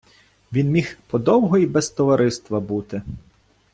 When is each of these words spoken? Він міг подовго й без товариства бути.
Він 0.53 0.69
міг 0.71 0.97
подовго 1.07 1.57
й 1.57 1.65
без 1.65 1.89
товариства 1.89 2.59
бути. 2.59 3.01